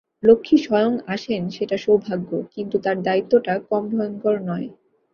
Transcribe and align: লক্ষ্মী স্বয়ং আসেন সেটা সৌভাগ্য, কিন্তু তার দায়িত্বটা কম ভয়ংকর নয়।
লক্ষ্মী 0.23 0.57
স্বয়ং 0.57 0.93
আসেন 1.07 1.41
সেটা 1.49 1.77
সৌভাগ্য, 1.77 2.29
কিন্তু 2.55 2.75
তার 2.79 2.97
দায়িত্বটা 3.01 3.53
কম 3.69 3.83
ভয়ংকর 3.89 4.35
নয়। 4.41 4.67